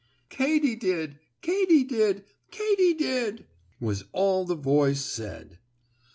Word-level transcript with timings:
"Katy 0.29 0.75
did! 0.75 1.19
Katy 1.43 1.83
did! 1.83 2.23
Katy 2.49 2.95
did!" 2.95 3.45
was 3.79 4.05
all 4.13 4.45
the 4.45 4.55
voice 4.55 5.01
said. 5.01 5.59